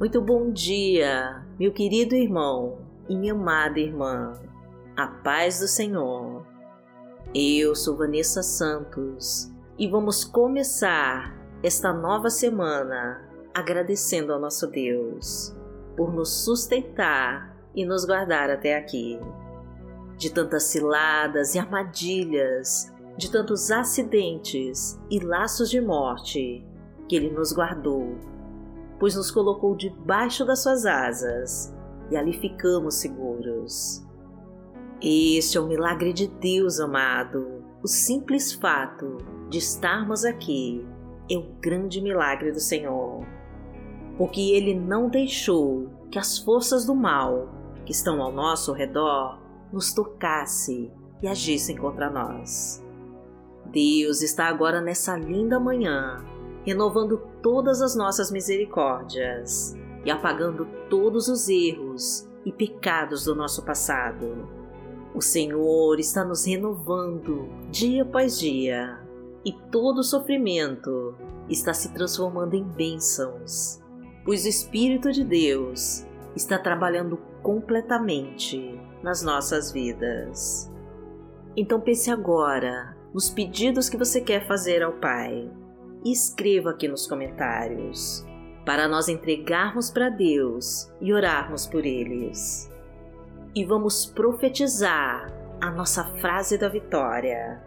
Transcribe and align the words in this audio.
Muito 0.00 0.18
bom 0.18 0.50
dia, 0.50 1.44
meu 1.58 1.74
querido 1.74 2.14
irmão 2.14 2.78
e 3.06 3.14
minha 3.14 3.34
amada 3.34 3.78
irmã. 3.78 4.32
A 4.96 5.06
paz 5.06 5.60
do 5.60 5.68
Senhor. 5.68 6.46
Eu 7.34 7.74
sou 7.74 7.98
Vanessa 7.98 8.42
Santos 8.42 9.52
e 9.78 9.86
vamos 9.86 10.24
começar 10.24 11.36
esta 11.62 11.92
nova 11.92 12.30
semana 12.30 13.28
agradecendo 13.52 14.32
ao 14.32 14.40
nosso 14.40 14.68
Deus 14.68 15.54
por 15.94 16.14
nos 16.14 16.44
sustentar 16.44 17.54
e 17.74 17.84
nos 17.84 18.06
guardar 18.06 18.48
até 18.48 18.78
aqui. 18.78 19.20
De 20.16 20.32
tantas 20.32 20.62
ciladas 20.62 21.54
e 21.54 21.58
armadilhas, 21.58 22.90
de 23.18 23.30
tantos 23.30 23.70
acidentes 23.70 24.98
e 25.10 25.20
laços 25.20 25.68
de 25.68 25.78
morte 25.78 26.66
que 27.06 27.16
Ele 27.16 27.28
nos 27.28 27.52
guardou 27.52 28.29
pois 29.00 29.16
nos 29.16 29.30
colocou 29.30 29.74
debaixo 29.74 30.44
das 30.44 30.62
suas 30.62 30.84
asas 30.84 31.74
e 32.10 32.16
ali 32.16 32.34
ficamos 32.34 32.96
seguros. 32.96 34.06
Este 35.02 35.56
é 35.56 35.60
o 35.60 35.66
milagre 35.66 36.12
de 36.12 36.28
Deus, 36.28 36.78
amado. 36.78 37.64
O 37.82 37.88
simples 37.88 38.52
fato 38.52 39.16
de 39.48 39.56
estarmos 39.56 40.26
aqui 40.26 40.86
é 41.30 41.36
o 41.38 41.54
grande 41.60 42.02
milagre 42.02 42.52
do 42.52 42.60
Senhor, 42.60 43.26
porque 44.18 44.42
Ele 44.42 44.74
não 44.74 45.08
deixou 45.08 45.88
que 46.10 46.18
as 46.18 46.38
forças 46.38 46.84
do 46.84 46.94
mal 46.94 47.48
que 47.86 47.92
estão 47.92 48.20
ao 48.20 48.30
nosso 48.30 48.74
redor 48.74 49.40
nos 49.72 49.94
tocasse 49.94 50.92
e 51.22 51.28
agissem 51.28 51.76
contra 51.76 52.10
nós. 52.10 52.84
Deus 53.66 54.20
está 54.20 54.46
agora 54.46 54.82
nessa 54.82 55.16
linda 55.16 55.58
manhã 55.58 56.22
renovando 56.64 57.18
todas 57.42 57.80
as 57.80 57.94
nossas 57.94 58.30
misericórdias 58.30 59.76
e 60.04 60.10
apagando 60.10 60.66
todos 60.88 61.28
os 61.28 61.48
erros 61.48 62.28
e 62.44 62.52
pecados 62.52 63.24
do 63.24 63.34
nosso 63.34 63.64
passado. 63.64 64.48
O 65.14 65.20
Senhor 65.20 65.98
está 65.98 66.24
nos 66.24 66.44
renovando 66.44 67.48
dia 67.70 68.02
após 68.02 68.38
dia 68.38 69.00
e 69.44 69.52
todo 69.70 70.04
sofrimento 70.04 71.14
está 71.48 71.74
se 71.74 71.92
transformando 71.92 72.54
em 72.54 72.62
bênçãos, 72.62 73.82
pois 74.24 74.44
o 74.44 74.48
Espírito 74.48 75.10
de 75.10 75.24
Deus 75.24 76.06
está 76.36 76.58
trabalhando 76.58 77.18
completamente 77.42 78.80
nas 79.02 79.22
nossas 79.22 79.72
vidas. 79.72 80.70
Então 81.56 81.80
pense 81.80 82.10
agora 82.10 82.96
nos 83.12 83.28
pedidos 83.28 83.88
que 83.88 83.96
você 83.96 84.20
quer 84.20 84.46
fazer 84.46 84.82
ao 84.82 84.92
Pai 84.92 85.50
escreva 86.04 86.70
aqui 86.70 86.88
nos 86.88 87.06
comentários 87.06 88.24
para 88.64 88.86
nós 88.86 89.08
entregarmos 89.08 89.90
para 89.90 90.08
Deus 90.08 90.92
e 91.00 91.12
orarmos 91.12 91.66
por 91.66 91.84
eles. 91.84 92.70
E 93.54 93.64
vamos 93.64 94.06
profetizar 94.06 95.32
a 95.60 95.70
nossa 95.70 96.04
frase 96.20 96.56
da 96.56 96.68
vitória. 96.68 97.62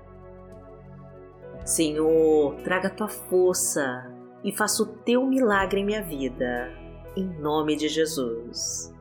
Senhor, 1.66 2.56
traga 2.64 2.90
tua 2.90 3.08
força 3.08 4.10
e 4.44 4.52
faça 4.52 4.84
o 4.84 4.86
teu 4.86 5.26
milagre 5.26 5.82
em 5.82 5.86
minha 5.86 6.04
vida, 6.04 6.72
em 7.16 7.26
nome 7.40 7.76
de 7.76 7.88
Jesus. 7.88 8.94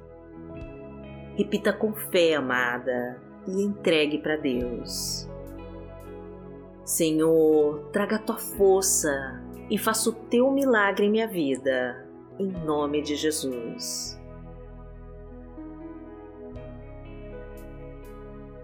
Repita 1.36 1.72
com 1.72 1.92
fé, 1.92 2.34
amada, 2.34 3.20
e 3.46 3.62
entregue 3.62 4.18
para 4.18 4.36
Deus. 4.36 5.28
Senhor, 6.84 7.90
traga 7.92 8.18
tua 8.18 8.36
força 8.36 9.40
e 9.70 9.78
faça 9.78 10.10
o 10.10 10.12
teu 10.12 10.50
milagre 10.50 11.06
em 11.06 11.10
minha 11.10 11.28
vida, 11.28 12.08
em 12.38 12.48
nome 12.48 13.00
de 13.02 13.14
Jesus. 13.14 14.20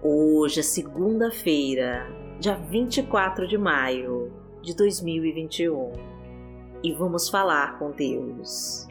Hoje 0.02 0.60
é 0.60 0.62
segunda-feira, 0.64 2.08
dia 2.40 2.56
24 2.56 3.46
de 3.46 3.56
maio 3.56 4.32
de 4.62 4.74
2021 4.74 5.92
e 6.82 6.92
vamos 6.92 7.28
falar 7.28 7.78
com 7.78 7.92
Deus. 7.92 8.86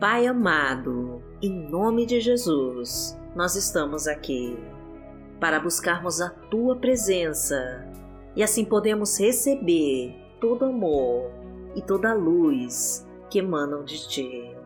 Pai 0.00 0.26
amado, 0.26 1.22
em 1.42 1.68
nome 1.68 2.06
de 2.06 2.18
Jesus, 2.18 3.18
nós 3.36 3.56
estamos 3.56 4.06
aqui 4.06 4.56
para 5.40 5.58
buscarmos 5.58 6.20
a 6.20 6.28
tua 6.28 6.76
presença 6.76 7.90
e 8.36 8.42
assim 8.42 8.64
podemos 8.64 9.18
receber 9.18 10.14
todo 10.40 10.66
amor 10.66 11.32
e 11.74 11.82
toda 11.82 12.12
luz 12.12 13.06
que 13.28 13.38
emanam 13.38 13.84
de 13.84 14.06
ti. 14.06 14.56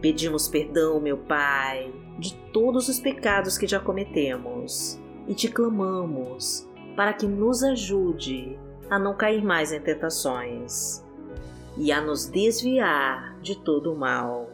Pedimos 0.00 0.48
perdão, 0.48 1.00
meu 1.00 1.18
Pai, 1.18 1.92
de 2.18 2.34
todos 2.52 2.88
os 2.88 3.00
pecados 3.00 3.58
que 3.58 3.66
já 3.66 3.80
cometemos 3.80 5.00
e 5.26 5.34
te 5.34 5.48
clamamos 5.48 6.68
para 6.96 7.12
que 7.12 7.26
nos 7.26 7.62
ajude 7.62 8.58
a 8.88 8.98
não 8.98 9.16
cair 9.16 9.44
mais 9.44 9.72
em 9.72 9.80
tentações 9.80 11.04
e 11.76 11.92
a 11.92 12.00
nos 12.00 12.26
desviar 12.26 13.38
de 13.40 13.56
todo 13.58 13.92
o 13.92 13.96
mal. 13.96 14.50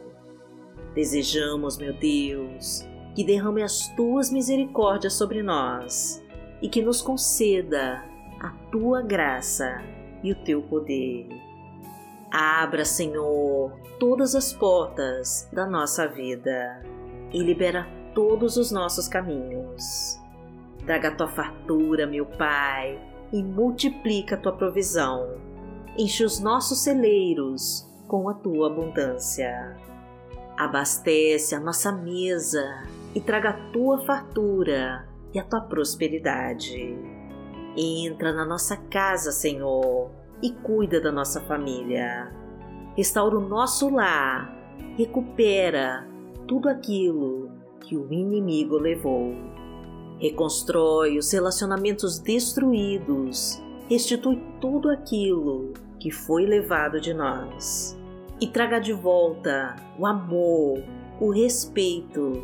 Desejamos, 0.93 1.77
meu 1.77 1.93
Deus, 1.93 2.87
que 3.17 3.23
derrame 3.23 3.63
as 3.63 3.87
tuas 3.95 4.29
misericórdias 4.29 5.13
sobre 5.13 5.41
nós 5.41 6.23
e 6.61 6.69
que 6.69 6.83
nos 6.83 7.01
conceda 7.01 8.05
a 8.39 8.49
tua 8.71 9.01
graça 9.01 9.81
e 10.23 10.31
o 10.31 10.35
teu 10.43 10.61
poder. 10.61 11.27
Abra, 12.31 12.85
Senhor, 12.85 13.71
todas 13.99 14.35
as 14.35 14.53
portas 14.53 15.49
da 15.51 15.65
nossa 15.65 16.07
vida 16.07 16.79
e 17.33 17.41
libera 17.41 17.87
todos 18.13 18.55
os 18.55 18.71
nossos 18.71 19.07
caminhos. 19.07 20.21
Traga 20.85 21.07
a 21.07 21.15
tua 21.15 21.27
fartura, 21.27 22.05
meu 22.05 22.27
Pai, 22.27 23.01
e 23.33 23.41
multiplica 23.41 24.35
a 24.35 24.37
tua 24.37 24.51
provisão. 24.51 25.39
Enche 25.97 26.23
os 26.23 26.39
nossos 26.39 26.83
celeiros 26.83 27.91
com 28.07 28.29
a 28.29 28.35
tua 28.35 28.67
abundância. 28.67 29.75
Abastece 30.55 31.55
a 31.55 31.59
nossa 31.59 31.91
mesa 31.91 32.85
e 33.15 33.21
traga 33.21 33.49
a 33.49 33.71
tua 33.71 33.99
fartura 33.99 35.07
e 35.33 35.39
a 35.39 35.43
tua 35.43 35.61
prosperidade. 35.61 36.97
Entra 37.75 38.33
na 38.33 38.45
nossa 38.45 38.75
casa, 38.75 39.31
Senhor, 39.31 40.09
e 40.41 40.51
cuida 40.51 40.99
da 40.99 41.11
nossa 41.11 41.41
família. 41.41 42.31
Restaura 42.95 43.37
o 43.37 43.47
nosso 43.47 43.89
lar, 43.89 44.51
recupera 44.97 46.07
tudo 46.47 46.69
aquilo 46.69 47.51
que 47.81 47.95
o 47.95 48.11
inimigo 48.11 48.77
levou. 48.77 49.35
Reconstrói 50.19 51.17
os 51.17 51.31
relacionamentos 51.31 52.17
destruídos, 52.17 53.61
restitui 53.87 54.41
tudo 54.59 54.89
aquilo 54.89 55.73
que 55.99 56.09
foi 56.11 56.45
levado 56.45 56.99
de 56.99 57.13
nós 57.13 57.97
e 58.41 58.47
traga 58.47 58.79
de 58.79 58.93
volta 58.93 59.75
o 59.97 60.05
amor, 60.05 60.83
o 61.19 61.31
respeito 61.31 62.43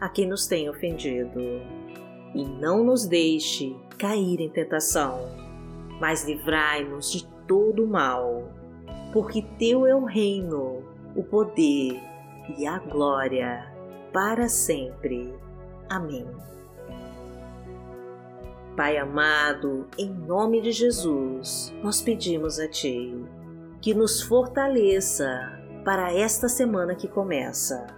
a 0.00 0.08
quem 0.08 0.26
nos 0.26 0.46
tem 0.46 0.68
ofendido. 0.68 1.40
E 2.34 2.44
não 2.44 2.84
nos 2.84 3.06
deixe 3.06 3.76
cair 3.98 4.40
em 4.40 4.48
tentação, 4.48 5.18
mas 6.00 6.24
livrai-nos 6.24 7.10
de 7.10 7.26
todo 7.46 7.84
o 7.84 7.88
mal, 7.88 8.52
porque 9.12 9.42
Teu 9.58 9.86
é 9.86 9.94
o 9.94 10.04
reino, 10.04 10.82
o 11.16 11.22
poder 11.24 12.00
e 12.56 12.66
a 12.66 12.78
glória 12.78 13.72
para 14.12 14.48
sempre. 14.48 15.34
Amém. 15.88 16.26
Pai 18.76 18.96
amado, 18.96 19.88
em 19.98 20.08
nome 20.08 20.60
de 20.60 20.70
Jesus, 20.70 21.74
nós 21.82 22.00
pedimos 22.00 22.60
a 22.60 22.68
Ti 22.68 23.12
que 23.80 23.94
nos 23.94 24.22
fortaleça 24.22 25.60
para 25.84 26.12
esta 26.12 26.48
semana 26.48 26.94
que 26.94 27.08
começa 27.08 27.97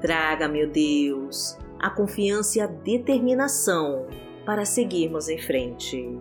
Traga, 0.00 0.46
meu 0.46 0.70
Deus, 0.70 1.58
a 1.80 1.90
confiança 1.90 2.58
e 2.58 2.60
a 2.60 2.66
determinação 2.66 4.06
para 4.46 4.64
seguirmos 4.64 5.28
em 5.28 5.38
frente, 5.38 6.18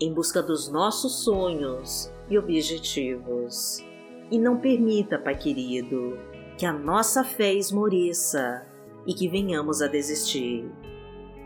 em 0.00 0.12
busca 0.12 0.42
dos 0.42 0.70
nossos 0.70 1.22
sonhos 1.22 2.10
e 2.28 2.38
objetivos. 2.38 3.84
e 4.32 4.38
não 4.38 4.58
permita, 4.58 5.18
Pai 5.18 5.36
querido, 5.36 6.16
que 6.56 6.64
a 6.64 6.72
nossa 6.72 7.24
fé 7.24 7.52
esmoreça 7.52 8.62
e 9.04 9.12
que 9.12 9.28
venhamos 9.28 9.82
a 9.82 9.88
desistir. 9.88 10.70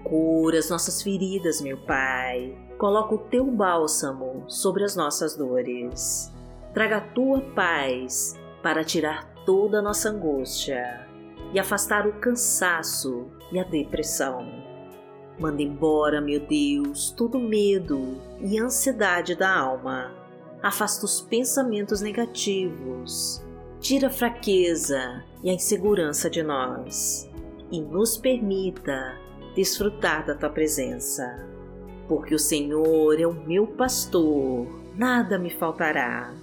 Cura 0.05 0.59
as 0.59 0.69
nossas 0.69 1.03
feridas, 1.03 1.63
meu 1.63 1.79
Pai. 1.79 2.55
Coloca 2.77 3.15
o 3.15 3.19
teu 3.31 3.47
bálsamo 3.47 4.45
sobre 4.49 4.85
as 4.85 4.95
nossas 4.95 5.35
dores. 5.35 6.31
Traga 6.75 6.99
a 6.99 7.01
tua 7.01 7.41
paz 7.55 8.39
para 8.63 8.85
tirar 8.85 9.33
toda 9.47 9.79
a 9.79 9.83
nossa 9.83 10.11
angústia 10.11 11.14
e 11.55 11.59
afastar 11.61 12.05
o 12.05 12.13
cansaço 12.15 13.29
e 13.53 13.61
a 13.61 13.63
depressão. 13.63 14.45
Manda 15.39 15.63
embora, 15.63 16.21
meu 16.21 16.41
Deus, 16.41 17.13
todo 17.13 17.39
medo 17.39 18.21
e 18.41 18.59
ansiedade 18.59 19.37
da 19.37 19.57
alma. 19.57 20.13
Afasta 20.61 21.05
os 21.05 21.21
pensamentos 21.21 22.01
negativos. 22.01 23.41
Tira 23.79 24.09
a 24.09 24.11
fraqueza 24.11 25.25
e 25.45 25.51
a 25.51 25.53
insegurança 25.53 26.29
de 26.29 26.43
nós 26.43 27.31
e 27.71 27.81
nos 27.81 28.17
permita 28.17 29.17
desfrutar 29.55 30.27
da 30.27 30.35
tua 30.35 30.51
presença. 30.51 31.47
Porque 32.09 32.35
o 32.35 32.39
Senhor 32.39 33.21
é 33.21 33.27
o 33.27 33.33
meu 33.33 33.67
pastor, 33.67 34.67
nada 34.97 35.39
me 35.39 35.51
faltará. 35.51 36.35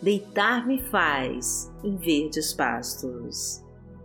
Deitar-me 0.00 0.80
faz 0.90 1.72
em 1.82 1.96
verdes 1.96 2.52
pastos. 2.52 3.63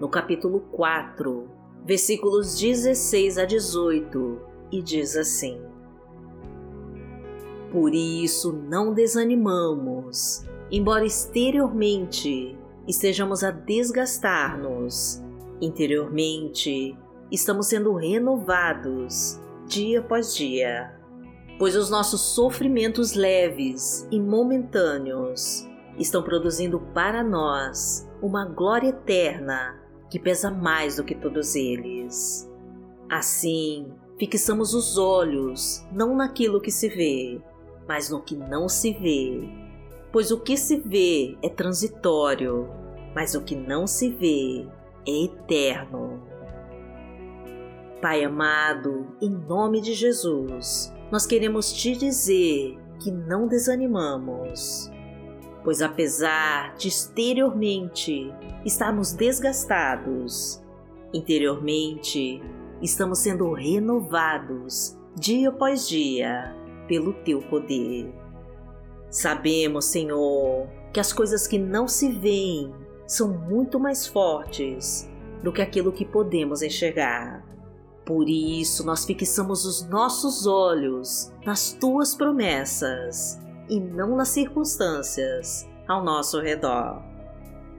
no 0.00 0.08
capítulo 0.08 0.60
4, 0.72 1.46
versículos 1.84 2.58
16 2.58 3.36
a 3.36 3.44
18, 3.44 4.40
e 4.72 4.82
diz 4.82 5.14
assim: 5.14 5.60
Por 7.70 7.94
isso 7.94 8.50
não 8.50 8.94
desanimamos, 8.94 10.42
embora 10.70 11.04
exteriormente 11.04 12.58
estejamos 12.88 13.44
a 13.44 13.50
desgastar-nos, 13.50 15.22
interiormente 15.60 16.96
estamos 17.30 17.66
sendo 17.66 17.94
renovados 17.94 19.38
dia 19.66 20.00
após 20.00 20.34
dia, 20.34 20.98
pois 21.58 21.76
os 21.76 21.90
nossos 21.90 22.22
sofrimentos 22.22 23.12
leves 23.12 24.08
e 24.10 24.18
momentâneos 24.18 25.68
estão 25.98 26.22
produzindo 26.22 26.80
para 26.94 27.22
nós 27.22 28.08
uma 28.22 28.46
glória 28.46 28.88
eterna 28.88 29.79
que 30.10 30.18
pesa 30.18 30.50
mais 30.50 30.96
do 30.96 31.04
que 31.04 31.14
todos 31.14 31.54
eles. 31.54 32.50
Assim, 33.08 33.92
fixamos 34.18 34.74
os 34.74 34.98
olhos 34.98 35.86
não 35.92 36.14
naquilo 36.14 36.60
que 36.60 36.70
se 36.70 36.88
vê, 36.88 37.40
mas 37.88 38.10
no 38.10 38.20
que 38.20 38.36
não 38.36 38.68
se 38.68 38.92
vê. 38.92 39.48
Pois 40.12 40.30
o 40.30 40.40
que 40.40 40.56
se 40.56 40.76
vê 40.76 41.38
é 41.42 41.48
transitório, 41.48 42.68
mas 43.14 43.34
o 43.34 43.42
que 43.42 43.54
não 43.54 43.86
se 43.86 44.10
vê 44.10 44.66
é 45.06 45.24
eterno. 45.24 46.20
Pai 48.02 48.24
amado, 48.24 49.06
em 49.20 49.30
nome 49.30 49.80
de 49.80 49.94
Jesus, 49.94 50.92
nós 51.12 51.26
queremos 51.26 51.72
te 51.72 51.94
dizer 51.94 52.78
que 52.98 53.10
não 53.10 53.46
desanimamos, 53.46 54.90
pois 55.62 55.82
apesar 55.82 56.74
de 56.76 56.88
exteriormente 56.88 58.32
estarmos 58.64 59.12
desgastados, 59.12 60.62
interiormente 61.12 62.42
estamos 62.80 63.18
sendo 63.18 63.52
renovados 63.52 64.96
dia 65.14 65.48
após 65.50 65.88
dia 65.88 66.54
pelo 66.88 67.12
teu 67.12 67.40
poder. 67.42 68.12
Sabemos, 69.10 69.86
Senhor, 69.86 70.68
que 70.92 71.00
as 71.00 71.12
coisas 71.12 71.46
que 71.46 71.58
não 71.58 71.86
se 71.88 72.10
veem 72.10 72.72
são 73.06 73.28
muito 73.28 73.78
mais 73.78 74.06
fortes 74.06 75.10
do 75.42 75.52
que 75.52 75.60
aquilo 75.60 75.92
que 75.92 76.04
podemos 76.04 76.62
enxergar. 76.62 77.44
Por 78.04 78.28
isso 78.28 78.84
nós 78.84 79.04
fixamos 79.04 79.64
os 79.64 79.86
nossos 79.88 80.46
olhos 80.46 81.32
nas 81.44 81.72
tuas 81.72 82.14
promessas 82.14 83.39
e 83.70 83.78
não 83.78 84.16
nas 84.16 84.28
circunstâncias 84.28 85.66
ao 85.88 86.04
nosso 86.04 86.40
redor. 86.40 87.02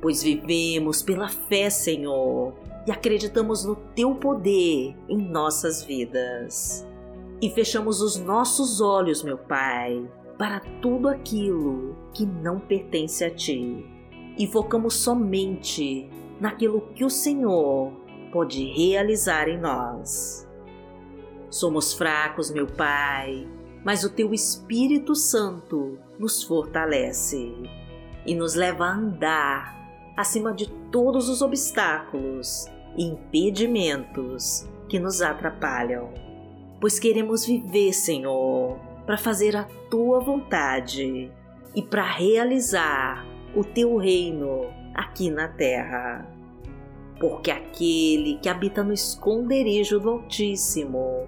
Pois 0.02 0.24
vivemos 0.24 1.04
pela 1.04 1.28
fé, 1.28 1.70
Senhor, 1.70 2.56
e 2.88 2.92
acreditamos 2.92 3.66
no 3.66 3.76
teu 3.76 4.16
poder 4.16 4.96
em 5.08 5.18
nossas 5.18 5.84
vidas. 5.84 6.88
E 7.42 7.50
fechamos 7.50 8.02
os 8.02 8.18
nossos 8.18 8.82
olhos, 8.82 9.22
meu 9.22 9.38
Pai, 9.38 10.10
para 10.38 10.60
tudo 10.82 11.08
aquilo 11.08 11.96
que 12.14 12.26
não 12.26 12.60
pertence 12.60 13.24
a 13.24 13.30
ti. 13.30 13.86
E 14.38 14.48
focamos 14.48 14.96
somente 14.96 16.10
naquilo 16.40 16.82
que 16.96 17.04
o 17.04 17.10
Senhor 17.10 17.92
pode 18.32 18.66
realizar 18.66 19.48
em 19.48 19.60
nós. 19.60 20.48
Somos 21.50 21.94
fracos, 21.94 22.50
meu 22.50 22.66
Pai, 22.66 23.48
mas 23.84 24.04
o 24.04 24.10
Teu 24.10 24.34
Espírito 24.34 25.16
Santo 25.16 25.98
nos 26.20 26.44
fortalece 26.44 27.54
e 28.26 28.36
nos 28.36 28.56
leva 28.56 28.86
a 28.86 28.94
andar 28.94 30.14
acima 30.16 30.54
de 30.54 30.70
todos 30.92 31.30
os 31.30 31.42
obstáculos 31.42 32.68
e 32.96 33.06
impedimentos 33.06 34.68
que 34.88 35.00
nos 35.00 35.22
atrapalham. 35.22 36.14
Pois 36.80 37.00
queremos 37.00 37.46
viver, 37.46 37.94
Senhor, 37.94 38.78
para 39.06 39.18
fazer 39.18 39.56
a 39.56 39.64
Tua 39.90 40.20
vontade 40.20 41.32
e 41.76 41.82
para 41.82 42.04
realizar 42.04 43.26
o 43.56 43.64
Teu 43.64 43.98
reino 43.98 44.68
aqui 44.94 45.30
na 45.30 45.48
terra 45.48 46.28
porque 47.22 47.52
aquele 47.52 48.40
que 48.40 48.50
habita 48.50 48.84
no 48.84 48.92
esconderijo 48.92 50.00
do 50.00 50.10
Altíssimo, 50.10 51.28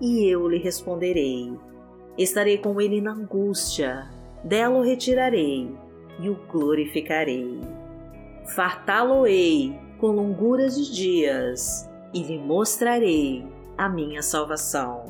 e 0.00 0.26
eu 0.26 0.48
lhe 0.48 0.58
responderei. 0.58 1.52
Estarei 2.16 2.58
com 2.58 2.80
ele 2.80 3.00
na 3.00 3.12
angústia, 3.12 4.08
dela 4.42 4.78
o 4.78 4.82
retirarei 4.82 5.74
e 6.20 6.28
o 6.28 6.36
glorificarei. 6.50 7.60
Fartá-lo-ei 8.54 9.78
com 9.98 10.08
longuras 10.08 10.76
de 10.76 10.94
dias 10.94 11.88
e 12.14 12.22
lhe 12.22 12.38
mostrarei 12.38 13.44
a 13.76 13.88
minha 13.88 14.22
salvação. 14.22 15.06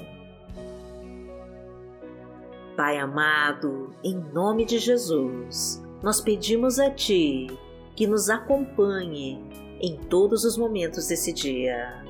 Pai 2.76 2.98
amado, 2.98 3.90
em 4.04 4.16
nome 4.32 4.64
de 4.64 4.78
Jesus, 4.78 5.82
nós 6.02 6.20
pedimos 6.20 6.78
a 6.78 6.90
Ti 6.90 7.48
que 7.96 8.06
nos 8.06 8.30
acompanhe 8.30 9.42
em 9.80 9.96
todos 9.96 10.44
os 10.44 10.56
momentos 10.56 11.08
desse 11.08 11.32
dia. 11.32 12.04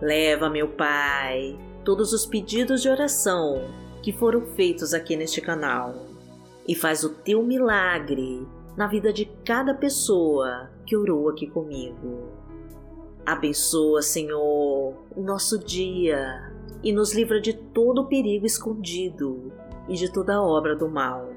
Leva, 0.00 0.48
meu 0.48 0.68
Pai, 0.68 1.58
todos 1.84 2.12
os 2.12 2.24
pedidos 2.24 2.82
de 2.82 2.88
oração 2.88 3.70
que 4.02 4.12
foram 4.12 4.46
feitos 4.54 4.94
aqui 4.94 5.16
neste 5.16 5.40
canal 5.40 5.94
e 6.66 6.74
faz 6.74 7.04
o 7.04 7.10
teu 7.10 7.42
milagre 7.42 8.46
na 8.76 8.86
vida 8.86 9.12
de 9.12 9.26
cada 9.44 9.74
pessoa 9.74 10.70
que 10.86 10.96
orou 10.96 11.28
aqui 11.28 11.46
comigo. 11.46 12.28
Abençoa, 13.24 14.02
Senhor, 14.02 14.94
o 15.14 15.22
nosso 15.22 15.58
dia 15.58 16.52
e 16.82 16.92
nos 16.92 17.14
livra 17.14 17.40
de 17.40 17.54
todo 17.54 18.02
o 18.02 18.06
perigo 18.06 18.44
escondido 18.44 19.52
e 19.88 19.94
de 19.94 20.12
toda 20.12 20.42
obra 20.42 20.74
do 20.76 20.88
mal. 20.88 21.32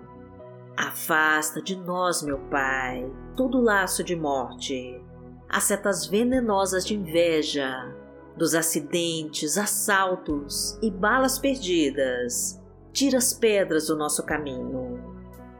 Afasta 0.75 1.61
de 1.61 1.75
nós, 1.75 2.21
meu 2.21 2.37
Pai, 2.49 3.09
todo 3.35 3.61
laço 3.61 4.03
de 4.03 4.15
morte, 4.15 5.01
as 5.49 5.63
setas 5.63 6.05
venenosas 6.05 6.85
de 6.85 6.93
inveja, 6.93 7.95
dos 8.37 8.53
acidentes, 8.53 9.57
assaltos 9.57 10.77
e 10.81 10.91
balas 10.91 11.39
perdidas. 11.39 12.61
Tira 12.93 13.17
as 13.17 13.33
pedras 13.33 13.87
do 13.87 13.97
nosso 13.97 14.23
caminho. 14.23 14.99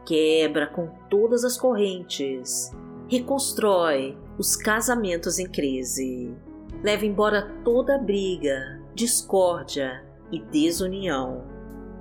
Quebra 0.06 0.66
com 0.66 0.88
todas 1.10 1.44
as 1.44 1.58
correntes. 1.58 2.70
Reconstrói 3.08 4.16
os 4.38 4.56
casamentos 4.56 5.38
em 5.38 5.46
crise. 5.46 6.34
Leva 6.82 7.04
embora 7.04 7.50
toda 7.64 7.98
briga, 7.98 8.80
discórdia 8.94 10.04
e 10.30 10.40
desunião. 10.40 11.44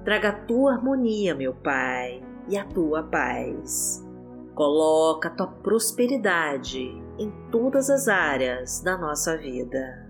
Traga 0.06 0.30
a 0.30 0.34
tua 0.46 0.74
harmonia, 0.74 1.34
meu 1.36 1.54
Pai, 1.54 2.22
e 2.48 2.58
a 2.58 2.64
tua 2.64 3.04
paz. 3.04 4.06
Coloca 4.54 5.28
a 5.28 5.32
tua 5.32 5.48
prosperidade 5.48 6.80
em 7.18 7.32
todas 7.52 7.90
as 7.90 8.08
áreas 8.08 8.80
da 8.82 8.98
nossa 8.98 9.38
vida 9.38 10.07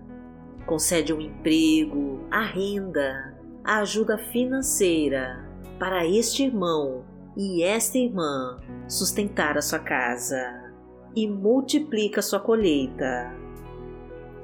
concede 0.68 1.14
um 1.14 1.20
emprego, 1.20 2.20
a 2.30 2.42
renda, 2.42 3.34
a 3.64 3.78
ajuda 3.78 4.18
financeira 4.18 5.42
para 5.78 6.06
este 6.06 6.44
irmão 6.44 7.06
e 7.34 7.62
esta 7.62 7.96
irmã 7.96 8.60
sustentar 8.86 9.56
a 9.56 9.62
sua 9.62 9.78
casa 9.78 10.70
e 11.16 11.26
multiplica 11.26 12.20
sua 12.20 12.38
colheita. 12.38 13.34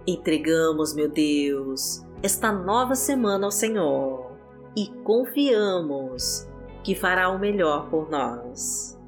Entregamos, 0.07 0.95
meu 0.95 1.11
Deus, 1.11 2.03
esta 2.23 2.51
nova 2.51 2.95
semana 2.95 3.47
ao 3.47 3.51
Senhor 3.51 4.33
e 4.75 4.89
confiamos 5.05 6.49
que 6.83 6.95
fará 6.95 7.29
o 7.29 7.39
melhor 7.39 7.91
por 7.91 8.11
nós. 8.11 8.99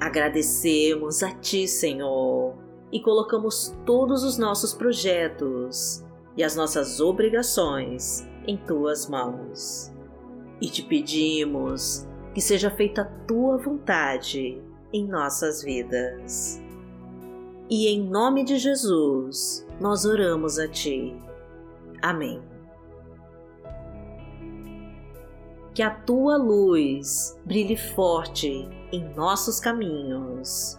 Agradecemos 0.00 1.22
a 1.24 1.32
Ti, 1.32 1.66
Senhor 1.66 2.43
e 2.94 3.00
colocamos 3.00 3.76
todos 3.84 4.22
os 4.22 4.38
nossos 4.38 4.72
projetos 4.72 6.04
e 6.36 6.44
as 6.44 6.54
nossas 6.54 7.00
obrigações 7.00 8.24
em 8.46 8.56
tuas 8.56 9.08
mãos. 9.08 9.92
E 10.60 10.68
te 10.68 10.80
pedimos 10.80 12.06
que 12.32 12.40
seja 12.40 12.70
feita 12.70 13.02
a 13.02 13.26
tua 13.26 13.58
vontade 13.58 14.62
em 14.92 15.08
nossas 15.08 15.60
vidas. 15.60 16.62
E 17.68 17.88
em 17.88 18.00
nome 18.00 18.44
de 18.44 18.58
Jesus, 18.58 19.66
nós 19.80 20.04
oramos 20.04 20.60
a 20.60 20.68
ti. 20.68 21.20
Amém. 22.00 22.40
Que 25.74 25.82
a 25.82 25.90
tua 25.90 26.36
luz 26.36 27.36
brilhe 27.44 27.76
forte 27.76 28.68
em 28.92 29.12
nossos 29.16 29.58
caminhos 29.58 30.78